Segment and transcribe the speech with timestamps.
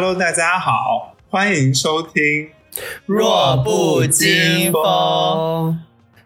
[0.00, 2.12] Hello，大家好，欢迎收听
[3.04, 4.80] 《弱不禁风》。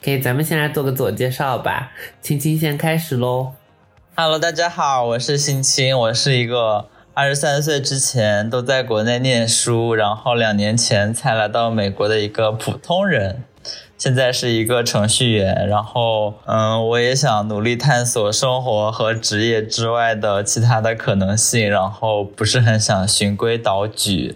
[0.04, 1.90] 可以，咱们先来做个自我介绍吧。
[2.20, 3.52] 青青先开始喽。
[4.14, 13.42] Hello，大家好，我是青青，我是一个二十三岁之前都在国内念书，然后两年前才来到美国的一个普通人。
[14.02, 24.34] 现在是一个程序员，然后嗯，我也想努力探索生活和职业之外的其他的可能性，然后不是很想循规蹈矩。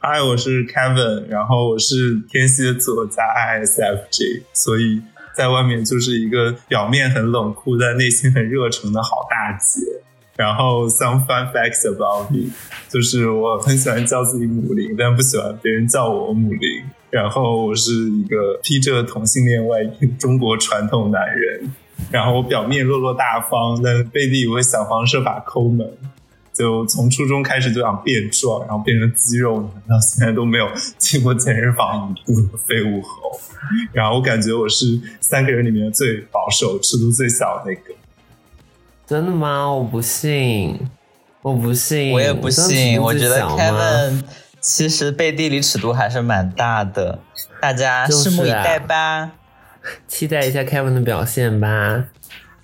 [0.00, 5.00] 嗨，我是 Kevin，然后我是天蝎座加 ISFJ，所以
[5.34, 9.80] 在外面就是一个表面很冷酷但内心很热诚的好大姐。
[10.36, 12.50] 然后 some fun facts about me，
[12.90, 16.84] 就是我很喜欢叫自己母林，但不喜欢别人叫我母林。
[17.10, 21.72] 然后我是一个披着同性恋外衣的中国传统男人，
[22.10, 25.90] 然后我表面落落大方，但背地里会想方设法抠门。
[26.52, 33.40] 就从初中开始就想变壮，然后变成肌肉男，到现在都没有进过健身房一步的废物猴。
[33.92, 37.94] 然后我感觉我是三个人里面最保守、尺度最小的那个。
[39.06, 39.72] 真的吗？
[39.72, 40.78] 我不信，
[41.40, 43.00] 我不信，我也不信。
[43.00, 44.22] 我觉得 Kevin。
[44.60, 47.18] 其实背地里尺度还是蛮大的，
[47.60, 49.32] 大家拭目以待吧，
[50.06, 52.04] 期待一下 Kevin 的表现吧。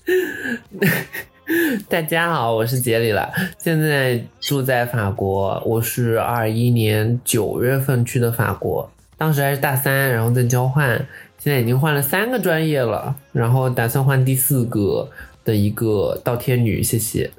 [1.88, 10.90] 大家好，我是杰里了，现在住在法国，我是二一年九月份去的法国，当时还是大三，然后在交换，
[11.38, 15.08] 现在已经换了三个专业了，然后打算换第四个
[15.44, 17.30] 的一个倒贴女，谢谢。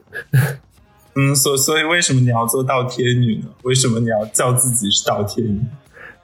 [1.17, 3.47] 嗯，所所以为什么你要做倒贴女呢？
[3.63, 5.59] 为什么你要叫自己是倒贴女？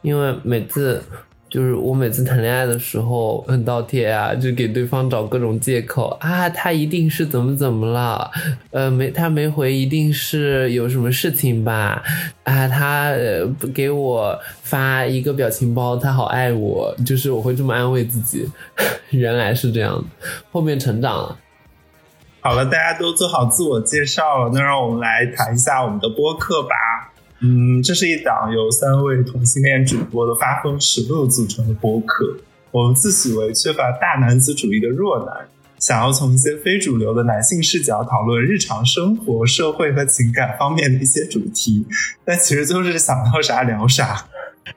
[0.03, 1.01] 因为每次
[1.49, 8.29] 就是我每次谈恋爱的时候很倒贴啊，就给对方找各种借口啊，他一定是怎么怎么了，
[8.71, 12.03] 呃，没他没回，一定是有什么事情吧？
[12.43, 13.13] 啊，他
[13.73, 18.47] 给我发一个表情包，他好爱我，就是我会这么安慰自己。
[19.11, 20.03] 原来是这样，
[20.51, 21.39] 后面成长了。
[22.43, 26.75] 好了，大家都做好自我介绍了，那让我们来谈一下我们的播客吧。
[27.39, 32.35] 嗯，这是一档由三位同性恋主播的发疯实录组成的播客。
[32.71, 35.47] 我们自诩为缺乏大男子主义的弱男，
[35.79, 41.87] 想要从一些非主流的男性视角讨论日常生活、社会和情感方面的一些主题，
[42.25, 44.25] 但其实就是想到啥聊啥。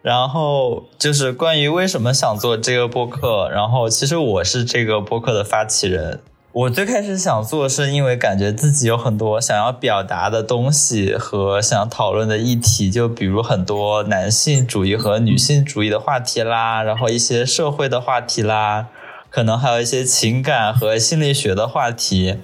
[0.02, 6.20] 然后就是关于为什么想做这个播客，然后其实我是这个播客的发起人。
[6.56, 18.86] 我最开始想做，是因为感觉自己有很多想要表达的东西和想讨论的议题，就比如很多男性主义和女性主义的话题啦，然后一些社会的话题啦，
[19.28, 22.38] 可能还有一些情感和心理学的话题。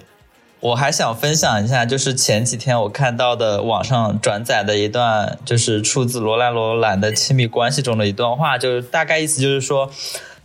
[0.61, 9.91] 我还想分享一下，就是前几天我看到的网上转载的一段，就是出自罗兰罗兰的《亲密关系》中的一段话，就是大概意思就是说。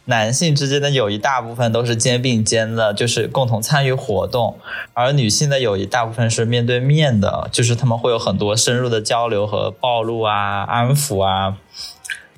[0.07, 4.55] 男性之间的友谊大部分都是肩并肩的，就是共同参与活动；
[4.93, 11.57] 而女性的友谊大部分是面对面的，就是他们会有很多深入的交流和暴露啊、安抚啊。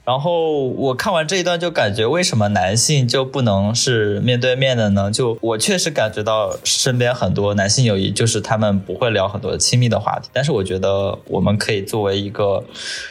[0.09, 5.11] 然后我看完这一段就感觉，为什么男性就不能是面对面的呢？
[5.11, 10.27] 就我确实感觉到身边很多男性友谊，就是他们不会聊很多亲密的话题。
[10.33, 12.65] 但是我觉得我们可以作为一个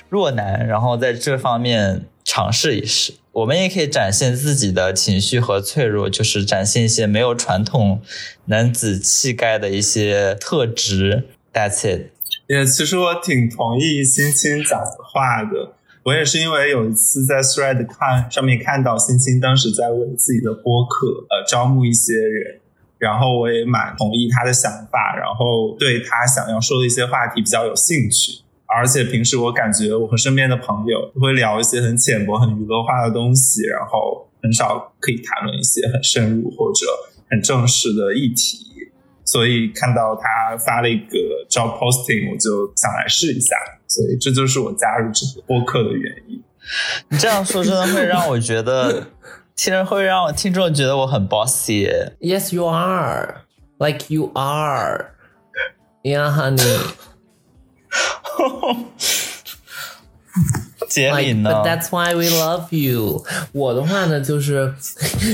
[0.08, 3.14] 弱男，然后在这方面尝试一试。
[3.30, 8.02] 我们也可以展现自己的情绪和脆弱，就是展现一些没有传统
[8.46, 11.28] 男子气概的一些特质。
[11.54, 12.10] That's it。
[12.48, 15.74] 也其实我挺同意欣欣讲的话的。
[16.04, 22.60] 我也是因为有一次在 Thread 看上面看到欣欣当时在为自己的播客呃招募一些人，
[22.98, 28.42] 然后我也蛮同意他的想法，然后对他想要说的一些话题比较有兴趣。
[28.66, 36.86] 而且平时我感觉我和身边的朋友会聊一些很浅薄、很娱乐化的东西，然后很少可以谈论一些很深入或者
[37.30, 38.90] 很正式的议题。
[39.24, 41.18] 所以看到他发了一个
[41.50, 43.56] job posting，我就想来试一下。
[43.88, 46.42] 所以这就是我加入这个播客的原因。
[47.08, 49.06] 你这样说真的会让我觉得，
[49.56, 51.88] 听着会让我听众觉得我很 bossy。
[52.20, 53.42] Yes, you are.
[53.78, 55.12] Like you are.
[56.02, 56.78] Yeah, honey.
[60.88, 63.22] 杰里呢？But that's why we love you。
[63.52, 64.72] 我的话呢，就是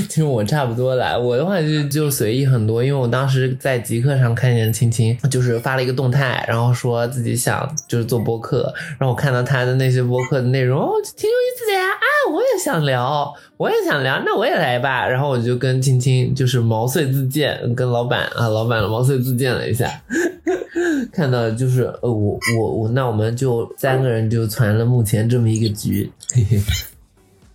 [0.07, 1.17] 其实我差不多来。
[1.17, 11.85] 我的话就就随意很多，因为我当时在极客上看见青青，就是发了一个动态，然后说自己想就是做播客，然后我看到他的那些播客的内容，哦，挺有意思的呀！
[11.85, 15.07] 啊，我也想聊，我也想聊，那我也来吧。
[15.07, 19.89] 然后我就跟青青就是毛遂自荐，跟老板啊，老板毛遂自荐了一下。
[21.15, 26.59] 看到就是呃，我我我，那我们就三个人就传了目前这么一个局，嘿嘿。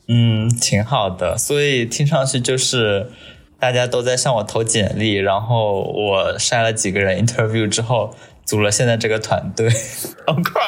[0.09, 1.37] 嗯，挺好的。
[1.37, 3.11] 所以听上去就是
[3.59, 8.15] 大家都在向我投简历，然后我筛了几个人 interview 之后，
[8.45, 9.69] 组了现在这个团队。
[10.27, 10.63] 好快，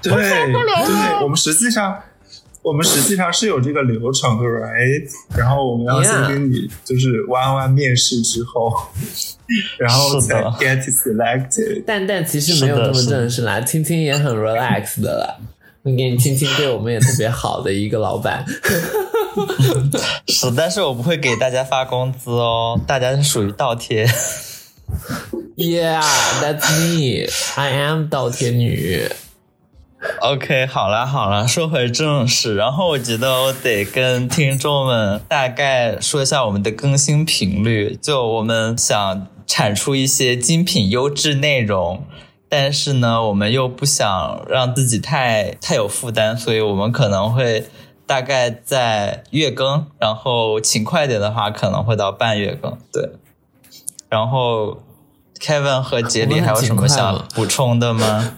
[0.00, 2.00] 对对，我们实际上
[2.62, 5.08] 我们实际上是有这个流程的，right？
[5.36, 8.70] 然后我们要先跟你就是弯弯面试之后，
[9.78, 11.82] 然后才 get selected。
[11.86, 15.36] 但但其实没有这么正式啦，青青也很 relax 的啦。
[15.82, 18.44] 给你青青，对我们也特别好的一个老板。
[20.28, 24.06] 是，但是我不会给大家发工资哦，大家是属于倒贴。
[25.56, 26.02] Yeah,
[26.42, 27.30] that's me.
[27.56, 29.08] I am 倒贴女。
[30.20, 32.54] OK，好了好了，说回正事。
[32.54, 37.98] 然后我觉得我得跟听众们大概说一下我们的更新频率。
[38.02, 42.04] 就我们想产出一些精品优质内容。
[42.50, 47.66] 但是呢，我们又不想让自己太太有负担，所以我们可能会
[48.06, 52.76] 大概在月更，然后勤快点的话，可能会到半月更。
[52.92, 53.12] 对，
[54.08, 54.82] 然后
[55.38, 58.36] Kevin 和杰里还有什么想补充的吗？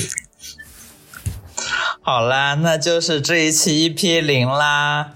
[2.09, 5.11] 好啦那就是这一期一批零啦。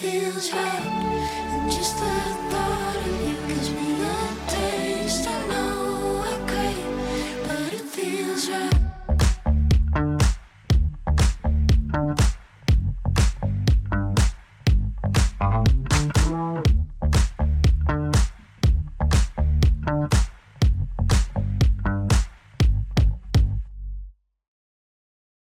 [0.00, 1.03] Feels right.